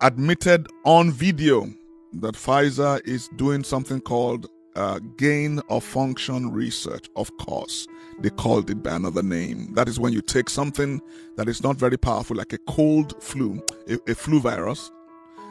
admitted 0.00 0.68
on 0.84 1.10
video 1.10 1.68
that 2.12 2.34
Pfizer 2.34 3.04
is 3.06 3.28
doing 3.36 3.64
something 3.64 4.00
called 4.00 4.46
uh, 4.76 5.00
gain 5.16 5.60
of 5.70 5.82
function 5.82 6.52
research. 6.52 7.08
Of 7.16 7.36
course, 7.38 7.88
they 8.20 8.30
called 8.30 8.70
it 8.70 8.82
by 8.82 8.96
another 8.96 9.22
name. 9.22 9.74
That 9.74 9.88
is 9.88 10.00
when 10.00 10.12
you 10.12 10.22
take 10.22 10.48
something 10.48 11.00
that 11.36 11.48
is 11.48 11.62
not 11.62 11.76
very 11.76 11.96
powerful, 11.96 12.36
like 12.36 12.52
a 12.52 12.58
cold 12.58 13.22
flu, 13.22 13.62
a, 13.88 13.98
a 14.10 14.14
flu 14.14 14.40
virus, 14.40 14.90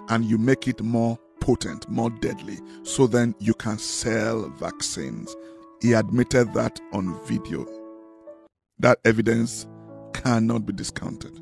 and 0.10 0.25
you 0.25 0.38
make 0.38 0.67
it 0.67 0.81
more 0.81 1.17
potent, 1.39 1.88
more 1.89 2.10
deadly, 2.10 2.57
so 2.84 3.07
then 3.07 3.36
you 3.39 3.53
can 3.53 3.77
sell 3.77 4.50
vaccines. 4.57 5.36
He 5.81 5.93
admitted 5.93 6.53
that 6.53 6.79
on 6.91 7.19
video. 7.25 7.67
That 8.79 9.00
evidence 9.05 9.67
cannot 10.13 10.65
be 10.65 10.74
discounted. 10.74 11.39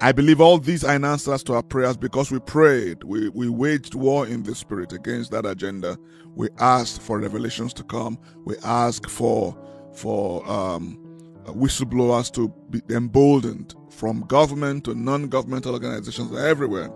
I 0.00 0.10
believe 0.10 0.40
all 0.40 0.58
these 0.58 0.82
are 0.82 0.90
answers 0.90 1.44
to 1.44 1.54
our 1.54 1.62
prayers 1.62 1.96
because 1.96 2.32
we 2.32 2.40
prayed. 2.40 3.04
We, 3.04 3.28
we 3.28 3.48
waged 3.48 3.94
war 3.94 4.26
in 4.26 4.42
the 4.42 4.54
spirit 4.54 4.92
against 4.92 5.30
that 5.30 5.46
agenda. 5.46 5.96
We 6.34 6.48
asked 6.58 7.02
for 7.02 7.20
revelations 7.20 7.72
to 7.74 7.84
come. 7.84 8.18
We 8.44 8.56
asked 8.64 9.08
for 9.08 9.56
for 9.94 10.48
um, 10.50 10.98
whistleblowers 11.46 12.32
to 12.32 12.48
be 12.70 12.80
emboldened 12.94 13.74
from 13.90 14.20
government 14.22 14.84
to 14.84 14.94
non-governmental 14.94 15.74
organizations 15.74 16.36
everywhere 16.38 16.90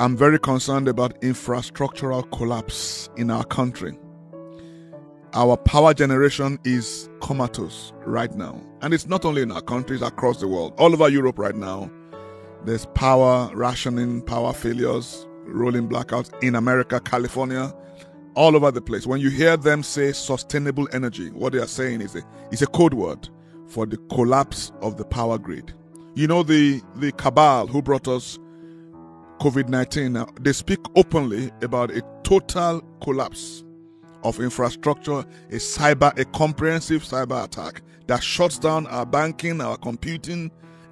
I'm 0.00 0.16
very 0.16 0.38
concerned 0.38 0.88
about 0.88 1.20
infrastructural 1.20 2.24
collapse 2.32 3.10
in 3.18 3.30
our 3.30 3.44
country. 3.44 3.98
Our 5.34 5.58
power 5.58 5.92
generation 5.92 6.58
is 6.64 7.10
comatose 7.20 7.92
right 8.06 8.34
now. 8.34 8.62
And 8.80 8.94
it's 8.94 9.06
not 9.06 9.26
only 9.26 9.42
in 9.42 9.52
our 9.52 9.60
countries, 9.60 10.00
across 10.00 10.40
the 10.40 10.48
world. 10.48 10.72
All 10.78 10.94
over 10.94 11.10
Europe 11.10 11.38
right 11.38 11.54
now, 11.54 11.90
there's 12.64 12.86
power 12.94 13.50
rationing, 13.54 14.22
power 14.22 14.54
failures, 14.54 15.26
rolling 15.44 15.86
blackouts 15.86 16.32
in 16.42 16.54
America, 16.54 16.98
California, 16.98 17.70
all 18.34 18.56
over 18.56 18.70
the 18.70 18.80
place. 18.80 19.06
When 19.06 19.20
you 19.20 19.30
hear 19.30 19.56
them 19.56 19.82
say 19.82 20.12
sustainable 20.12 20.88
energy, 20.92 21.30
what 21.30 21.52
they 21.52 21.58
are 21.58 21.66
saying 21.66 22.00
is 22.00 22.14
a, 22.16 22.22
is 22.50 22.62
a 22.62 22.66
code 22.66 22.94
word 22.94 23.28
for 23.66 23.86
the 23.86 23.96
collapse 24.12 24.72
of 24.80 24.96
the 24.96 25.04
power 25.04 25.38
grid. 25.38 25.72
You 26.14 26.26
know, 26.26 26.42
the, 26.42 26.82
the 26.96 27.12
cabal 27.12 27.66
who 27.66 27.82
brought 27.82 28.08
us 28.08 28.38
COVID 29.38 29.68
19, 29.68 30.24
they 30.40 30.52
speak 30.52 30.80
openly 30.96 31.50
about 31.62 31.90
a 31.90 32.02
total 32.24 32.82
collapse 33.02 33.64
of 34.22 34.38
infrastructure, 34.38 35.20
a 35.20 35.56
cyber, 35.56 36.16
a 36.18 36.24
comprehensive 36.26 37.02
cyber 37.02 37.44
attack 37.44 37.82
that 38.06 38.22
shuts 38.22 38.58
down 38.58 38.86
our 38.88 39.06
banking, 39.06 39.60
our 39.60 39.76
computing, 39.76 40.50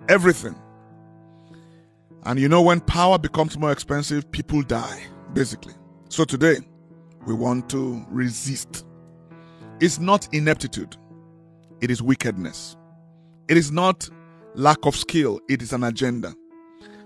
everything. 0.09 0.55
And 2.25 2.39
you 2.39 2.49
know, 2.49 2.63
when 2.63 2.81
power 2.81 3.19
becomes 3.19 3.59
more 3.59 3.73
expensive, 3.73 4.31
people 4.31 4.63
die, 4.63 5.03
basically. 5.35 5.75
So 6.09 6.25
today, 6.25 6.57
we 7.27 7.35
want 7.35 7.69
to 7.71 8.05
resist. 8.09 8.85
It's 9.81 9.99
not 9.99 10.29
ineptitude, 10.33 10.97
it 11.81 11.91
is 11.91 12.03
wickedness. 12.03 12.77
It 13.49 13.57
is 13.57 13.73
not 13.73 14.09
lack 14.55 14.85
of 14.85 14.95
skill, 14.95 15.41
it 15.49 15.63
is 15.63 15.73
an 15.73 15.85
agenda. 15.85 16.35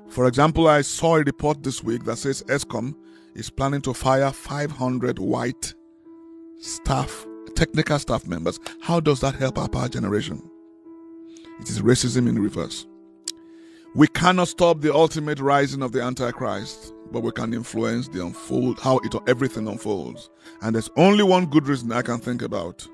For 0.08 0.26
example, 0.26 0.68
I 0.68 0.82
saw 0.82 1.16
a 1.16 1.22
report 1.22 1.62
this 1.62 1.82
week 1.82 2.04
that 2.04 2.18
says 2.18 2.42
Eskom 2.44 2.94
is 3.34 3.48
planning 3.48 3.80
to 3.82 3.94
fire 3.94 4.30
500 4.30 5.18
white 5.18 5.74
staff, 6.58 7.26
technical 7.54 7.98
staff 7.98 8.26
members. 8.26 8.60
How 8.80 9.00
does 9.00 9.20
that 9.20 9.34
help 9.34 9.58
our 9.58 9.68
power 9.68 9.88
generation? 9.88 10.42
It 11.60 11.70
is 11.70 11.80
racism 11.80 12.28
in 12.28 12.38
reverse. 12.38 12.86
We 13.94 14.06
cannot 14.06 14.48
stop 14.48 14.80
the 14.80 14.94
ultimate 14.94 15.38
rising 15.38 15.82
of 15.82 15.92
the 15.92 16.00
Antichrist, 16.02 16.94
but 17.10 17.22
we 17.22 17.30
can 17.30 17.52
influence 17.52 18.08
the 18.08 18.24
unfold, 18.24 18.80
how 18.80 18.98
it 19.04 19.14
everything 19.28 19.68
unfolds. 19.68 20.30
And 20.62 20.74
there's 20.74 20.88
only 20.96 21.22
one 21.22 21.44
good 21.44 21.68
reason 21.68 21.92
I 21.92 22.00
can 22.00 22.18
think 22.18 22.40
about 22.40 22.88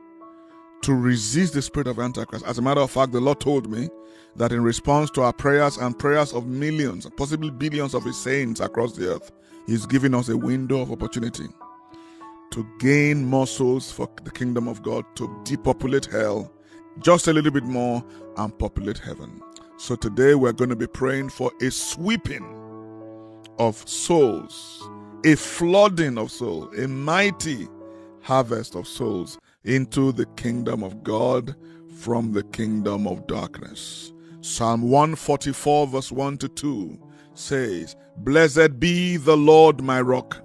to 0.82 0.94
resist 0.94 1.54
the 1.54 1.62
spirit 1.62 1.86
of 1.86 2.00
Antichrist. 2.00 2.44
As 2.44 2.58
a 2.58 2.62
matter 2.62 2.80
of 2.80 2.90
fact, 2.90 3.12
the 3.12 3.20
Lord 3.20 3.38
told 3.38 3.70
me 3.70 3.88
that 4.34 4.50
in 4.50 4.60
response 4.60 5.08
to 5.12 5.22
our 5.22 5.32
prayers 5.32 5.76
and 5.76 5.96
prayers 5.96 6.32
of 6.32 6.48
millions, 6.48 7.08
possibly 7.16 7.50
billions 7.50 7.94
of 7.94 8.02
His 8.04 8.18
saints 8.18 8.58
across 8.58 8.94
the 8.94 9.14
earth, 9.14 9.30
He's 9.68 9.86
giving 9.86 10.16
us 10.16 10.28
a 10.28 10.36
window 10.36 10.80
of 10.80 10.90
opportunity 10.90 11.46
to 12.50 12.66
gain 12.80 13.24
more 13.24 13.46
souls 13.46 13.92
for 13.92 14.08
the 14.24 14.32
kingdom 14.32 14.66
of 14.66 14.82
God, 14.82 15.04
to 15.14 15.40
depopulate 15.44 16.06
hell 16.06 16.52
just 17.00 17.28
a 17.28 17.32
little 17.32 17.50
bit 17.50 17.64
more 17.64 18.04
and 18.36 18.56
populate 18.58 18.98
heaven. 18.98 19.42
So 19.76 19.94
today 19.94 20.34
we're 20.34 20.52
going 20.52 20.70
to 20.70 20.76
be 20.76 20.86
praying 20.86 21.30
for 21.30 21.52
a 21.60 21.70
sweeping 21.70 22.44
of 23.58 23.76
souls, 23.88 24.88
a 25.24 25.36
flooding 25.36 26.18
of 26.18 26.30
souls, 26.30 26.76
a 26.78 26.88
mighty 26.88 27.68
harvest 28.22 28.74
of 28.74 28.86
souls 28.86 29.38
into 29.64 30.12
the 30.12 30.26
kingdom 30.36 30.82
of 30.82 31.02
God 31.02 31.54
from 31.98 32.32
the 32.32 32.42
kingdom 32.44 33.06
of 33.06 33.26
darkness. 33.26 34.12
Psalm 34.40 34.82
144, 34.82 35.86
verse 35.86 36.12
1 36.12 36.38
to 36.38 36.48
2 36.48 36.98
says, 37.34 37.96
Blessed 38.18 38.80
be 38.80 39.16
the 39.16 39.36
Lord 39.36 39.82
my 39.82 40.00
rock, 40.00 40.40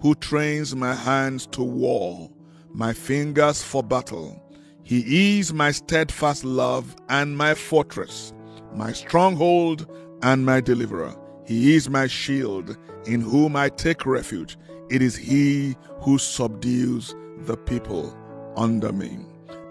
who 0.00 0.14
trains 0.14 0.74
my 0.76 0.94
hands 0.94 1.46
to 1.48 1.62
war, 1.62 2.30
my 2.70 2.92
fingers 2.92 3.62
for 3.62 3.82
battle. 3.82 4.42
He 4.86 5.40
is 5.40 5.52
my 5.52 5.72
steadfast 5.72 6.44
love 6.44 6.94
and 7.08 7.36
my 7.36 7.54
fortress, 7.54 8.32
my 8.72 8.92
stronghold 8.92 9.90
and 10.22 10.46
my 10.46 10.60
deliverer. 10.60 11.12
He 11.44 11.74
is 11.74 11.90
my 11.90 12.06
shield, 12.06 12.76
in 13.04 13.20
whom 13.20 13.56
I 13.56 13.68
take 13.68 14.06
refuge. 14.06 14.56
It 14.88 15.02
is 15.02 15.16
He 15.16 15.74
who 16.02 16.18
subdues 16.18 17.16
the 17.46 17.56
people 17.56 18.16
under 18.56 18.92
me. 18.92 19.18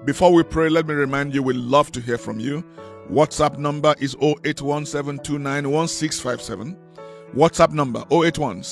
Before 0.04 0.34
we 0.34 0.44
pray, 0.44 0.68
let 0.68 0.86
me 0.86 0.94
remind 0.94 1.34
you 1.34 1.42
we 1.42 1.54
love 1.54 1.94
to 1.94 2.02
hear 2.02 2.18
from 2.18 2.42
you. 2.42 2.62
WhatsApp 3.10 3.58
number 3.58 3.96
is 4.02 4.18
081 4.22 4.86
WhatsApp 7.34 7.72
number 7.72 8.06
081 8.12 8.64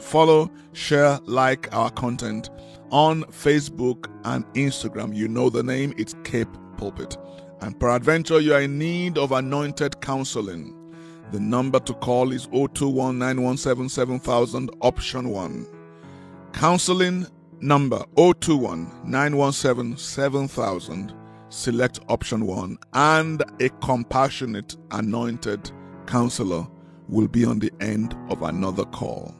Follow, 0.00 0.50
share, 0.72 1.18
like 1.24 1.74
our 1.74 1.90
content 1.90 2.50
on 2.90 3.22
Facebook 3.24 4.10
and 4.24 4.44
Instagram. 4.54 5.16
You 5.16 5.28
know 5.28 5.48
the 5.48 5.62
name, 5.62 5.94
it's 5.96 6.14
Cape 6.24 6.48
Pulpit. 6.76 7.16
And 7.62 7.78
peradventure, 7.78 8.40
you 8.40 8.52
are 8.52 8.62
in 8.62 8.78
need 8.78 9.16
of 9.16 9.32
anointed 9.32 10.00
counseling. 10.02 10.76
The 11.32 11.40
number 11.40 11.78
to 11.80 11.94
call 11.94 12.32
is 12.32 12.46
021 12.48 13.22
option 14.82 15.28
1. 15.30 15.66
Counseling 16.52 17.26
number 17.60 18.04
021 18.16 19.52
7000 19.96 21.14
select 21.48 22.00
option 22.08 22.46
1 22.46 22.78
and 22.92 23.42
a 23.60 23.68
compassionate 23.80 24.76
anointed 24.90 25.70
counselor 26.10 26.66
will 27.08 27.28
be 27.28 27.44
on 27.44 27.60
the 27.60 27.70
end 27.80 28.16
of 28.30 28.42
another 28.42 28.84
call. 28.86 29.32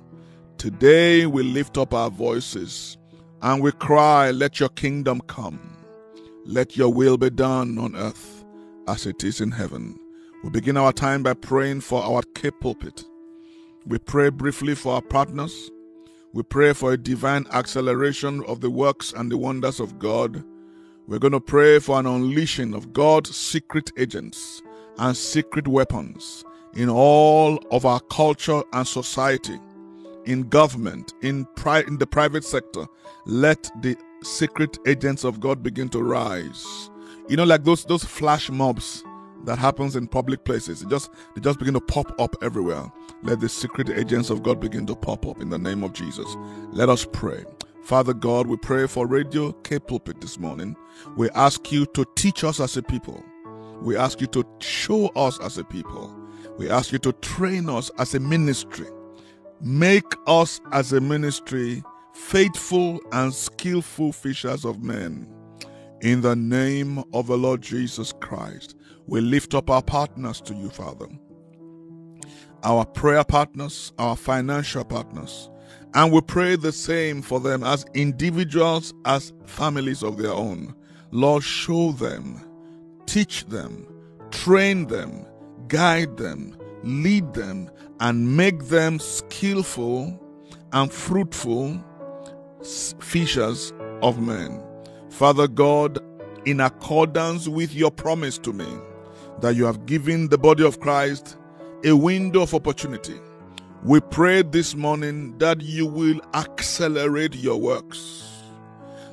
Today 0.57 1.27
we 1.27 1.43
lift 1.43 1.77
up 1.77 1.93
our 1.93 2.11
voices 2.11 2.97
and 3.43 3.61
we 3.61 3.73
cry, 3.73 4.31
Let 4.31 4.61
your 4.61 4.69
kingdom 4.69 5.21
come. 5.23 5.59
Let 6.45 6.77
your 6.77 6.93
will 6.93 7.17
be 7.17 7.31
done 7.31 7.77
on 7.77 7.97
earth 7.97 8.45
as 8.87 9.05
it 9.05 9.25
is 9.25 9.41
in 9.41 9.51
heaven. 9.51 9.99
We 10.45 10.51
begin 10.51 10.77
our 10.77 10.93
time 10.93 11.25
by 11.25 11.35
praying 11.35 11.81
for 11.81 12.03
our 12.05 12.23
Cape 12.37 12.61
pulpit. 12.61 13.05
We 13.85 13.99
pray 13.99 14.31
briefly 14.31 14.77
for 14.77 14.95
our 14.95 15.03
partners. 15.03 15.71
We 16.33 16.45
pray 16.45 16.73
for 16.73 16.93
a 16.93 16.97
divine 16.97 17.47
acceleration 17.51 18.45
of 18.45 18.61
the 18.61 18.71
works 18.71 19.13
and 19.13 19.31
the 19.31 19.39
wonders 19.39 19.81
of 19.81 19.99
God. 19.99 20.45
We're 21.09 21.19
going 21.19 21.33
to 21.33 21.41
pray 21.41 21.81
for 21.81 21.99
an 21.99 22.07
unleashing 22.07 22.75
of 22.75 22.93
God's 22.93 23.35
secret 23.35 23.91
agents 23.97 24.63
and 24.99 25.17
secret 25.17 25.67
weapons 25.67 26.45
in 26.75 26.89
all 26.89 27.59
of 27.71 27.85
our 27.85 28.01
culture 28.01 28.63
and 28.73 28.87
society, 28.87 29.59
in 30.27 30.43
government, 30.49 31.15
in, 31.23 31.47
pri- 31.57 31.83
in 31.83 31.99
the 31.99 32.07
private 32.07 32.45
sector. 32.45 32.87
Let 33.27 33.71
the 33.83 33.97
secret 34.23 34.79
agents 34.87 35.25
of 35.25 35.41
God 35.41 35.63
begin 35.63 35.89
to 35.91 36.03
rise. 36.03 36.91
You 37.29 37.37
know, 37.37 37.45
like 37.45 37.65
those 37.65 37.85
those 37.85 38.05
flash 38.05 38.51
mobs 38.51 39.05
that 39.45 39.59
happens 39.59 39.97
in 39.97 40.07
public 40.07 40.45
places. 40.45 40.81
They 40.81 40.91
just 40.91 41.11
they 41.35 41.41
just 41.41 41.59
begin 41.59 41.75
to 41.75 41.81
pop 41.81 42.19
up 42.21 42.35
everywhere. 42.43 42.91
Let 43.23 43.41
the 43.41 43.49
secret 43.49 43.89
agents 43.89 44.31
of 44.31 44.43
God 44.43 44.61
begin 44.61 44.87
to 44.87 44.95
pop 44.95 45.27
up 45.27 45.41
in 45.41 45.51
the 45.51 45.59
name 45.59 45.83
of 45.83 45.93
Jesus. 45.93 46.37
Let 46.73 46.89
us 46.89 47.07
pray. 47.11 47.45
Father 47.83 48.13
God, 48.15 48.47
we 48.47 48.57
pray 48.57 48.87
for 48.87 49.07
Radio 49.07 49.53
Cape 49.53 49.87
Pulpit 49.87 50.21
this 50.21 50.39
morning. 50.39 50.77
We 51.17 51.31
ask 51.31 51.73
you 51.73 51.87
to 51.87 52.05
teach 52.17 52.45
us 52.45 52.61
as 52.61 52.77
a 52.77 52.83
people. 52.83 53.25
We 53.81 53.97
ask 53.97 54.21
you 54.21 54.27
to 54.29 54.45
show 54.61 55.09
us 55.09 55.41
as 55.41 55.59
a 55.59 55.65
people. 55.65 56.15
We 56.59 56.71
ask 56.71 56.93
you 56.93 56.99
to 57.01 57.13
train 57.13 57.69
us 57.69 57.91
as 57.99 58.15
a 58.15 58.21
ministry. 58.21 58.87
Make 59.61 60.13
us 60.27 60.61
as 60.73 60.93
a 60.93 61.01
ministry 61.01 61.83
faithful 62.15 63.01
and 63.13 63.33
skillful 63.33 64.13
fishers 64.13 64.65
of 64.65 64.83
men. 64.83 65.27
In 66.03 66.21
the 66.23 66.37
name 66.37 67.03
of 67.13 67.27
the 67.27 67.37
Lord 67.37 67.63
Jesus 67.63 68.13
Christ, 68.21 68.75
we 69.07 69.21
lift 69.21 69.55
up 69.55 69.71
our 69.71 69.83
partners 69.83 70.41
to 70.43 70.55
you, 70.55 70.71
Father. 70.71 71.07
Our 72.63 72.85
prayer 72.85 73.25
partners, 73.25 73.93
our 73.99 74.17
financial 74.17 74.85
partners, 74.85 75.51
and 75.95 76.13
we 76.13 76.21
pray 76.21 76.57
the 76.57 76.73
same 76.73 77.23
for 77.23 77.41
them 77.41 77.65
as 77.65 77.85
individuals, 77.95 78.95
as 79.05 79.33
families 79.47 80.03
of 80.03 80.19
their 80.19 80.33
own. 80.33 80.75
Lord, 81.11 81.43
show 81.43 81.93
them, 81.93 82.41
teach 83.07 83.47
them, 83.47 83.87
train 84.31 84.87
them, 84.87 85.27
guide 85.71 86.17
them, 86.19 86.55
lead 86.83 87.33
them, 87.33 87.71
and 88.01 88.37
make 88.37 88.65
them 88.65 88.99
skillful 88.99 90.21
and 90.73 90.93
fruitful 90.93 91.83
fishers 92.99 93.73
of 94.03 94.21
men. 94.21 94.63
Father 95.09 95.49
God, 95.49 95.99
in 96.45 96.61
accordance 96.61 97.49
with 97.49 97.73
your 97.75 97.91
promise 97.91 98.37
to 98.39 98.53
me, 98.53 98.67
that 99.41 99.55
you 99.55 99.65
have 99.65 99.87
given 99.87 100.29
the 100.29 100.39
body 100.39 100.65
of 100.65 100.81
Christ 100.81 101.39
a 101.85 101.93
window 101.97 102.43
of 102.43 102.55
opportunity, 102.55 103.19
we 103.83 104.01
pray 104.01 104.43
this 104.43 104.75
morning 104.75 105.39
that 105.39 105.63
you 105.63 105.87
will 105.87 106.21
accelerate 106.35 107.35
your 107.35 107.59
works. 107.59 108.27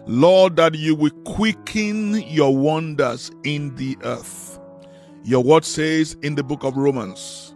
Lord, 0.05 0.55
that 0.55 0.75
you 0.75 0.95
will 0.95 1.11
quicken 1.25 2.15
your 2.21 2.55
wonders 2.55 3.29
in 3.43 3.75
the 3.75 3.97
earth. 4.03 4.56
Your 5.27 5.43
word 5.43 5.65
says 5.65 6.15
in 6.21 6.35
the 6.35 6.43
book 6.43 6.63
of 6.63 6.77
Romans, 6.77 7.53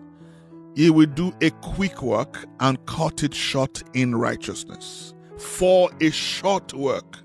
He 0.75 0.89
will 0.89 1.05
do 1.05 1.34
a 1.39 1.51
quick 1.62 2.01
work 2.01 2.45
and 2.60 2.86
cut 2.86 3.23
it 3.23 3.34
short 3.34 3.81
in 3.93 4.13
righteousness. 4.13 5.13
For 5.38 5.89
a 6.01 6.10
short 6.10 6.73
work 6.73 7.19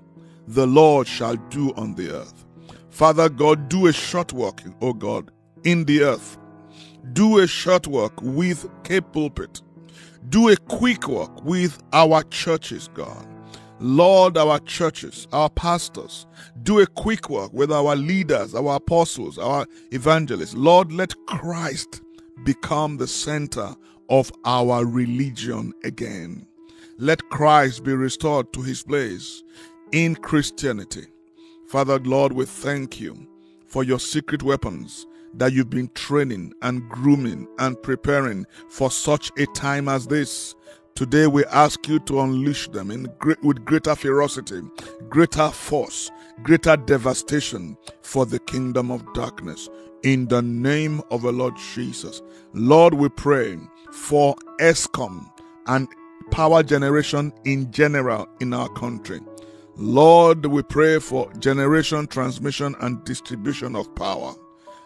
the 0.47 0.65
Lord 0.65 1.05
shall 1.05 1.35
do 1.49 1.73
on 1.73 1.95
the 1.95 2.15
earth. 2.15 2.45
Father 2.89 3.27
God, 3.27 3.67
do 3.67 3.87
a 3.87 3.91
short 3.91 4.31
work, 4.31 4.61
O 4.79 4.93
God, 4.93 5.31
in 5.65 5.83
the 5.83 6.03
earth. 6.03 6.37
Do 7.11 7.39
a 7.39 7.47
short 7.47 7.85
work 7.85 8.13
with 8.21 8.69
Cape 8.85 9.11
Pulpit. 9.11 9.61
Do 10.29 10.47
a 10.47 10.55
quick 10.55 11.09
work 11.09 11.43
with 11.43 11.77
our 11.91 12.23
churches, 12.23 12.89
God. 12.93 13.27
Lord, 13.79 14.37
our 14.37 14.59
churches, 14.59 15.27
our 15.31 15.49
pastors, 15.49 16.25
do 16.63 16.79
a 16.79 16.87
quick 16.87 17.29
work 17.29 17.53
with 17.53 17.71
our 17.71 17.95
leaders, 17.95 18.55
our 18.55 18.75
apostles, 18.77 19.37
our 19.37 19.67
evangelists. 19.91 20.55
Lord, 20.55 20.91
let 20.91 21.13
Christ 21.27 22.01
become 22.43 22.97
the 22.97 23.07
center 23.07 23.75
of 24.09 24.31
our 24.45 24.85
religion 24.85 25.73
again. 25.83 26.47
Let 26.97 27.29
Christ 27.29 27.83
be 27.83 27.93
restored 27.93 28.51
to 28.53 28.61
his 28.61 28.81
place 28.83 29.43
in 29.91 30.15
Christianity. 30.15 31.05
Father, 31.67 31.99
Lord, 31.99 32.33
we 32.33 32.45
thank 32.45 32.99
you 32.99 33.27
for 33.67 33.83
your 33.83 33.99
secret 33.99 34.41
weapons 34.41 35.05
that 35.35 35.53
you've 35.53 35.69
been 35.69 35.89
training 35.93 36.53
and 36.61 36.87
grooming 36.89 37.47
and 37.59 37.81
preparing 37.83 38.45
for 38.69 38.89
such 38.89 39.31
a 39.37 39.45
time 39.47 39.87
as 39.87 40.07
this. 40.07 40.55
Today 40.97 41.27
we 41.27 41.45
ask 41.45 41.87
you 41.87 41.99
to 41.99 42.21
unleash 42.21 42.69
them 42.69 42.89
in 42.89 43.07
with 43.43 43.63
greater 43.65 43.93
ferocity, 43.93 44.63
greater 45.09 45.49
force, 45.49 46.09
greater 46.41 46.75
devastation 46.75 47.77
for 48.01 48.25
the 48.25 48.39
kingdom 48.39 48.89
of 48.89 49.13
darkness. 49.13 49.69
In 50.01 50.27
the 50.27 50.41
name 50.41 51.03
of 51.11 51.21
the 51.21 51.31
Lord 51.31 51.53
Jesus. 51.75 52.23
Lord, 52.53 52.95
we 52.95 53.09
pray 53.09 53.59
for 53.91 54.35
Eskom 54.59 55.31
and 55.67 55.87
power 56.31 56.63
generation 56.63 57.31
in 57.45 57.71
general 57.71 58.27
in 58.39 58.51
our 58.51 58.69
country. 58.69 59.19
Lord, 59.75 60.47
we 60.47 60.63
pray 60.63 60.97
for 60.97 61.31
generation, 61.33 62.07
transmission, 62.07 62.75
and 62.79 63.03
distribution 63.03 63.75
of 63.75 63.93
power. 63.93 64.33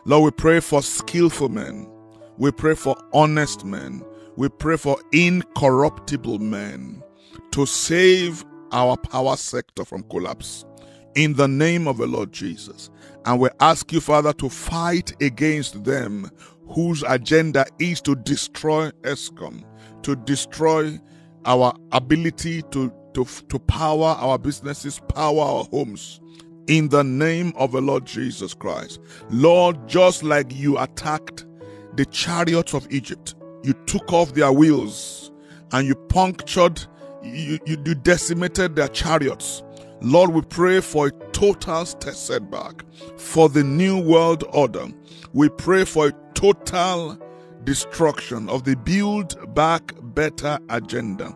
Lord, 0.03 0.23
we 0.25 0.31
pray 0.31 0.59
for 0.59 0.81
skillful 0.81 1.47
men. 1.47 1.89
We 2.37 2.51
pray 2.51 2.75
for 2.75 2.97
honest 3.13 3.63
men. 3.63 4.03
We 4.41 4.49
pray 4.49 4.75
for 4.75 4.97
incorruptible 5.11 6.39
men 6.39 7.03
to 7.51 7.67
save 7.67 8.43
our 8.71 8.97
power 8.97 9.37
sector 9.37 9.85
from 9.85 10.01
collapse. 10.09 10.65
In 11.13 11.35
the 11.35 11.47
name 11.47 11.87
of 11.87 11.99
the 11.99 12.07
Lord 12.07 12.31
Jesus. 12.31 12.89
And 13.25 13.39
we 13.39 13.49
ask 13.59 13.93
you, 13.93 14.01
Father, 14.01 14.33
to 14.33 14.49
fight 14.49 15.13
against 15.21 15.83
them 15.83 16.27
whose 16.69 17.03
agenda 17.03 17.67
is 17.77 18.01
to 18.01 18.15
destroy 18.15 18.89
Eskom, 19.03 19.63
to 20.01 20.15
destroy 20.15 20.99
our 21.45 21.75
ability 21.91 22.63
to, 22.71 22.91
to, 23.13 23.25
to 23.47 23.59
power 23.59 24.15
our 24.17 24.39
businesses, 24.39 24.99
power 25.07 25.39
our 25.39 25.63
homes. 25.65 26.19
In 26.65 26.89
the 26.89 27.03
name 27.03 27.53
of 27.57 27.73
the 27.73 27.81
Lord 27.81 28.05
Jesus 28.07 28.55
Christ. 28.55 29.01
Lord, 29.29 29.87
just 29.87 30.23
like 30.23 30.51
you 30.51 30.79
attacked 30.79 31.45
the 31.93 32.05
chariots 32.07 32.73
of 32.73 32.91
Egypt, 32.91 33.35
you 33.63 33.73
took 33.85 34.11
off 34.11 34.33
their 34.33 34.51
wheels 34.51 35.31
and 35.71 35.87
you 35.87 35.95
punctured, 35.95 36.85
you, 37.23 37.59
you, 37.65 37.77
you 37.85 37.95
decimated 37.95 38.75
their 38.75 38.87
chariots. 38.89 39.63
Lord, 40.01 40.31
we 40.31 40.41
pray 40.41 40.81
for 40.81 41.07
a 41.07 41.11
total 41.31 41.85
setback 41.85 42.83
for 43.17 43.49
the 43.49 43.63
new 43.63 43.99
world 43.99 44.43
order. 44.51 44.87
We 45.33 45.49
pray 45.49 45.85
for 45.85 46.07
a 46.07 46.13
total 46.33 47.19
destruction 47.63 48.49
of 48.49 48.63
the 48.63 48.75
build 48.75 49.53
back 49.53 49.93
better 50.01 50.57
agenda. 50.69 51.35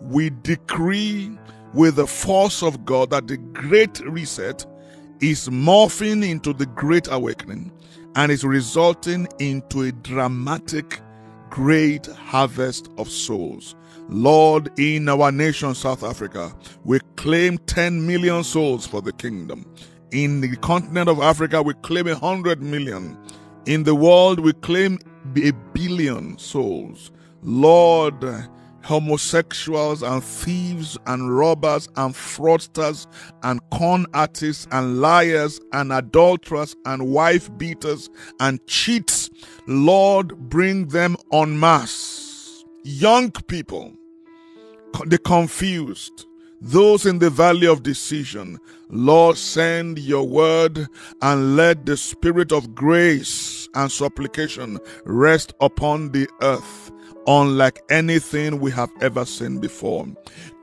We 0.00 0.30
decree 0.42 1.36
with 1.74 1.96
the 1.96 2.06
force 2.06 2.62
of 2.62 2.84
God 2.84 3.10
that 3.10 3.26
the 3.26 3.36
great 3.36 4.00
reset 4.00 4.64
is 5.20 5.48
morphing 5.48 6.28
into 6.28 6.52
the 6.52 6.66
great 6.66 7.08
awakening 7.10 7.72
and 8.14 8.32
is 8.32 8.44
resulting 8.44 9.28
into 9.38 9.82
a 9.82 9.92
dramatic, 9.92 11.00
great 11.56 12.04
harvest 12.04 12.90
of 12.98 13.08
souls. 13.08 13.74
Lord, 14.10 14.70
in 14.78 15.08
our 15.08 15.32
nation, 15.32 15.74
South 15.74 16.04
Africa, 16.04 16.54
we 16.84 17.00
claim 17.16 17.56
10 17.56 18.06
million 18.06 18.44
souls 18.44 18.86
for 18.86 19.00
the 19.00 19.14
kingdom. 19.14 19.64
In 20.10 20.42
the 20.42 20.54
continent 20.56 21.08
of 21.08 21.18
Africa, 21.20 21.62
we 21.62 21.72
claim 21.80 22.04
100 22.04 22.60
million. 22.60 23.16
In 23.64 23.84
the 23.84 23.94
world, 23.94 24.38
we 24.40 24.52
claim 24.52 24.98
a 25.42 25.52
billion 25.72 26.36
souls. 26.36 27.10
Lord, 27.42 28.22
homosexuals 28.86 30.02
and 30.02 30.22
thieves 30.22 30.96
and 31.06 31.36
robbers 31.36 31.88
and 31.96 32.14
fraudsters 32.14 33.06
and 33.42 33.60
con 33.72 34.06
artists 34.14 34.68
and 34.70 35.00
liars 35.00 35.58
and 35.72 35.92
adulterers 35.92 36.76
and 36.84 37.08
wife 37.08 37.50
beaters 37.58 38.08
and 38.40 38.64
cheats, 38.68 39.28
Lord, 39.66 40.48
bring 40.48 40.88
them 40.88 41.16
en 41.32 41.58
masse. 41.58 42.64
Young 42.84 43.32
people, 43.32 43.92
the 45.06 45.18
confused, 45.18 46.26
those 46.60 47.04
in 47.04 47.18
the 47.18 47.30
valley 47.30 47.66
of 47.66 47.82
decision, 47.82 48.58
Lord, 48.88 49.36
send 49.36 49.98
your 49.98 50.26
word 50.26 50.86
and 51.20 51.56
let 51.56 51.84
the 51.84 51.96
spirit 51.96 52.52
of 52.52 52.74
grace 52.74 53.68
and 53.74 53.90
supplication 53.90 54.78
rest 55.04 55.52
upon 55.60 56.12
the 56.12 56.28
earth, 56.42 56.92
unlike 57.26 57.82
anything 57.90 58.60
we 58.60 58.70
have 58.70 58.90
ever 59.00 59.24
seen 59.24 59.58
before. 59.58 60.06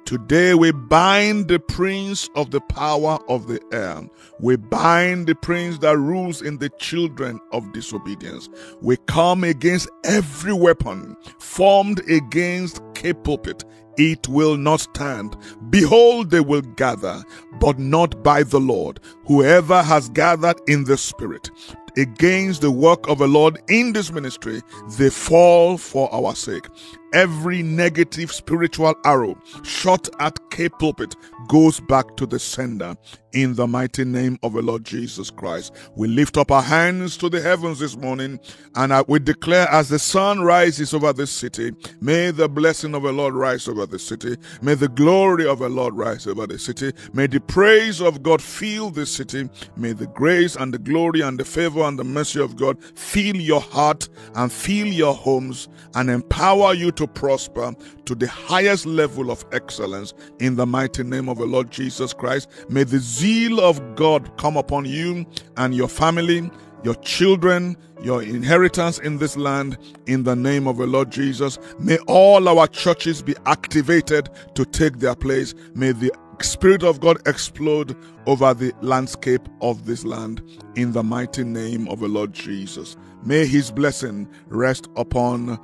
Today 0.05 0.53
we 0.53 0.71
bind 0.71 1.47
the 1.47 1.59
prince 1.59 2.29
of 2.35 2.51
the 2.51 2.59
power 2.59 3.19
of 3.29 3.47
the 3.47 3.61
air. 3.71 4.01
We 4.39 4.57
bind 4.57 5.27
the 5.27 5.35
prince 5.35 5.77
that 5.79 5.97
rules 5.97 6.41
in 6.41 6.57
the 6.57 6.69
children 6.77 7.39
of 7.53 7.71
disobedience. 7.71 8.49
We 8.81 8.97
come 9.07 9.45
against 9.45 9.89
every 10.03 10.53
weapon 10.53 11.15
formed 11.39 12.01
against 12.09 12.81
Cape 12.95 13.23
Pulpit 13.23 13.63
it 13.97 14.27
will 14.27 14.57
not 14.57 14.81
stand. 14.81 15.37
Behold, 15.69 16.31
they 16.31 16.39
will 16.39 16.61
gather, 16.61 17.23
but 17.59 17.77
not 17.77 18.23
by 18.23 18.43
the 18.43 18.59
Lord. 18.59 18.99
Whoever 19.27 19.83
has 19.83 20.09
gathered 20.09 20.59
in 20.67 20.85
the 20.85 20.97
Spirit 20.97 21.51
against 21.95 22.61
the 22.61 22.71
work 22.71 23.07
of 23.07 23.19
the 23.19 23.27
Lord 23.27 23.61
in 23.69 23.93
this 23.93 24.11
ministry, 24.11 24.61
they 24.97 25.11
fall 25.11 25.77
for 25.77 26.11
our 26.13 26.35
sake. 26.35 26.67
Every 27.13 27.61
negative 27.63 28.31
spiritual 28.31 28.95
arrow 29.05 29.37
shot 29.63 30.09
at 30.19 30.37
Cape 30.49 30.73
Pulpit 30.79 31.15
goes 31.47 31.79
back 31.79 32.15
to 32.17 32.25
the 32.25 32.39
sender 32.39 32.95
in 33.33 33.55
the 33.55 33.67
mighty 33.67 34.05
name 34.05 34.37
of 34.43 34.53
the 34.53 34.61
Lord 34.61 34.83
Jesus 34.83 35.29
Christ. 35.29 35.73
We 35.95 36.07
lift 36.07 36.37
up 36.37 36.51
our 36.51 36.61
hands 36.61 37.17
to 37.17 37.29
the 37.29 37.41
heavens 37.41 37.79
this 37.79 37.95
morning 37.97 38.39
and 38.75 38.93
we 39.07 39.19
declare 39.19 39.67
as 39.69 39.89
the 39.89 39.99
sun 39.99 40.41
rises 40.41 40.93
over 40.93 41.13
this 41.13 41.31
city, 41.31 41.71
may 42.01 42.31
the 42.31 42.47
blessing 42.49 42.95
of 42.95 43.03
the 43.03 43.11
Lord 43.11 43.33
rise 43.33 43.67
over 43.67 43.85
the 43.85 43.99
city. 43.99 44.37
May 44.61 44.75
the 44.75 44.87
glory 44.87 45.47
of 45.47 45.59
the 45.59 45.69
Lord 45.69 45.95
rise 45.95 46.27
over 46.27 46.47
the 46.47 46.59
city. 46.59 46.91
May 47.13 47.27
the 47.27 47.41
praise 47.41 48.01
of 48.01 48.23
God 48.23 48.41
fill 48.41 48.89
the 48.91 49.05
city. 49.05 49.49
May 49.75 49.93
the 49.93 50.07
grace 50.07 50.55
and 50.55 50.73
the 50.73 50.79
glory 50.79 51.21
and 51.21 51.39
the 51.39 51.45
favor 51.45 51.81
and 51.81 51.97
the 51.97 52.03
mercy 52.03 52.39
of 52.39 52.55
God 52.55 52.83
fill 52.97 53.35
your 53.35 53.61
heart 53.61 54.09
and 54.35 54.51
fill 54.51 54.87
your 54.87 55.13
homes 55.13 55.67
and 55.95 56.09
empower 56.09 56.73
you 56.73 56.91
to 57.03 57.07
prosper 57.07 57.73
to 58.05 58.15
the 58.15 58.27
highest 58.27 58.85
level 58.85 59.29
of 59.29 59.45
excellence 59.51 60.13
in 60.39 60.55
the 60.55 60.65
mighty 60.65 61.03
name 61.03 61.27
of 61.27 61.37
the 61.37 61.45
Lord 61.45 61.69
Jesus 61.69 62.13
Christ. 62.13 62.49
May 62.69 62.83
the 62.83 62.99
zeal 62.99 63.59
of 63.59 63.95
God 63.95 64.35
come 64.37 64.55
upon 64.55 64.85
you 64.85 65.25
and 65.57 65.75
your 65.75 65.89
family, 65.89 66.49
your 66.83 66.95
children, 66.95 67.75
your 68.01 68.23
inheritance 68.23 68.99
in 68.99 69.17
this 69.17 69.35
land 69.35 69.77
in 70.05 70.23
the 70.23 70.35
name 70.35 70.65
of 70.67 70.77
the 70.77 70.87
Lord 70.87 71.11
Jesus. 71.11 71.59
May 71.77 71.97
all 72.07 72.47
our 72.47 72.67
churches 72.67 73.21
be 73.21 73.35
activated 73.45 74.29
to 74.55 74.63
take 74.65 74.99
their 74.99 75.15
place. 75.15 75.53
May 75.75 75.91
the 75.91 76.11
Spirit 76.41 76.83
of 76.83 76.99
God 76.99 77.25
explode 77.27 77.95
over 78.25 78.53
the 78.53 78.73
landscape 78.81 79.47
of 79.61 79.85
this 79.85 80.03
land 80.03 80.41
in 80.75 80.91
the 80.91 81.03
mighty 81.03 81.43
name 81.43 81.87
of 81.89 81.99
the 81.99 82.07
Lord 82.07 82.33
Jesus. 82.33 82.97
May 83.23 83.45
His 83.45 83.71
blessing 83.71 84.27
rest 84.47 84.89
upon 84.97 85.59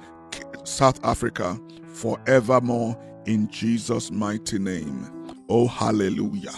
South 0.69 1.03
Africa 1.03 1.59
forevermore 1.93 2.97
in 3.25 3.49
Jesus' 3.49 4.11
mighty 4.11 4.59
name. 4.59 5.09
Oh, 5.49 5.67
hallelujah. 5.67 6.53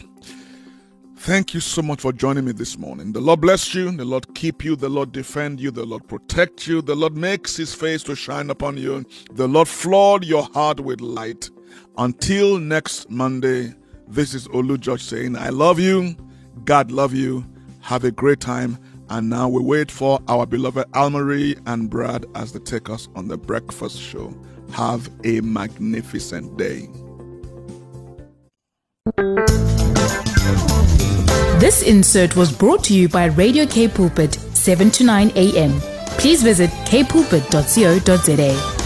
Thank 1.17 1.53
you 1.53 1.59
so 1.59 1.81
much 1.81 2.01
for 2.01 2.11
joining 2.11 2.45
me 2.45 2.51
this 2.51 2.77
morning. 2.77 3.13
The 3.13 3.21
Lord 3.21 3.41
bless 3.41 3.75
you. 3.75 3.91
The 3.91 4.05
Lord 4.05 4.33
keep 4.33 4.63
you. 4.65 4.75
The 4.75 4.89
Lord 4.89 5.11
defend 5.11 5.59
you. 5.59 5.69
The 5.71 5.85
Lord 5.85 6.07
protect 6.07 6.67
you. 6.67 6.81
The 6.81 6.95
Lord 6.95 7.15
makes 7.15 7.55
his 7.55 7.75
face 7.75 8.01
to 8.03 8.15
shine 8.15 8.49
upon 8.49 8.77
you. 8.77 9.05
The 9.31 9.47
Lord 9.47 9.67
flood 9.67 10.25
your 10.25 10.43
heart 10.53 10.79
with 10.79 10.99
light. 10.99 11.49
Until 11.97 12.57
next 12.57 13.09
Monday, 13.09 13.73
this 14.07 14.33
is 14.33 14.47
Olu 14.49 14.79
George 14.79 15.03
saying, 15.03 15.37
I 15.37 15.49
love 15.49 15.79
you. 15.79 16.15
God 16.65 16.91
love 16.91 17.13
you. 17.13 17.45
Have 17.81 18.03
a 18.03 18.11
great 18.11 18.39
time. 18.39 18.77
And 19.11 19.29
now 19.29 19.49
we 19.49 19.61
wait 19.61 19.91
for 19.91 20.21
our 20.29 20.45
beloved 20.45 20.89
Almarie 20.93 21.61
and 21.65 21.89
Brad 21.89 22.25
as 22.33 22.53
they 22.53 22.59
take 22.59 22.89
us 22.89 23.09
on 23.13 23.27
the 23.27 23.37
breakfast 23.37 23.99
show. 23.99 24.33
Have 24.71 25.09
a 25.25 25.41
magnificent 25.41 26.55
day. 26.57 26.87
This 31.59 31.81
insert 31.81 32.37
was 32.37 32.53
brought 32.53 32.85
to 32.85 32.93
you 32.93 33.09
by 33.09 33.25
Radio 33.25 33.65
Cape 33.65 33.95
Pulpit, 33.95 34.35
7 34.55 34.89
to 34.91 35.03
9 35.03 35.33
a.m. 35.35 35.81
Please 36.17 36.41
visit 36.41 36.69
capepulpit.co.za. 36.85 38.80